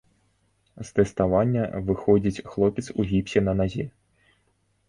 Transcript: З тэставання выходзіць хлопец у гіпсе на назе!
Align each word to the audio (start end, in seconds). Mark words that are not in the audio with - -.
З 0.89 0.95
тэставання 0.99 1.67
выходзіць 1.89 2.43
хлопец 2.55 2.85
у 2.99 3.07
гіпсе 3.13 3.39
на 3.51 3.57
назе! 3.61 3.85